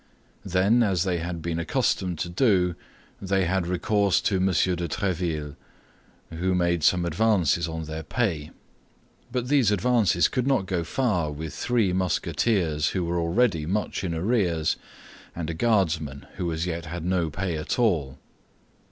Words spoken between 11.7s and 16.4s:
Musketeers who were already much in arrears and a Guardsman